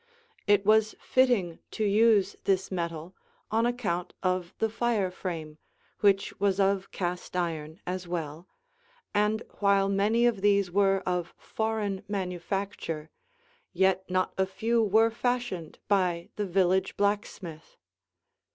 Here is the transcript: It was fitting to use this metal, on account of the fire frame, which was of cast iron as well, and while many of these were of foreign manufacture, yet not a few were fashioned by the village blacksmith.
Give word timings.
It 0.47 0.65
was 0.65 0.95
fitting 0.99 1.59
to 1.69 1.85
use 1.85 2.35
this 2.45 2.71
metal, 2.71 3.13
on 3.51 3.67
account 3.67 4.15
of 4.23 4.51
the 4.57 4.67
fire 4.67 5.11
frame, 5.11 5.59
which 5.99 6.33
was 6.39 6.59
of 6.59 6.89
cast 6.89 7.35
iron 7.35 7.79
as 7.85 8.07
well, 8.07 8.47
and 9.13 9.43
while 9.59 9.89
many 9.89 10.25
of 10.25 10.41
these 10.41 10.71
were 10.71 11.03
of 11.05 11.35
foreign 11.37 12.03
manufacture, 12.07 13.11
yet 13.73 14.03
not 14.09 14.33
a 14.39 14.47
few 14.47 14.81
were 14.81 15.11
fashioned 15.11 15.77
by 15.87 16.29
the 16.35 16.47
village 16.47 16.97
blacksmith. 16.97 17.77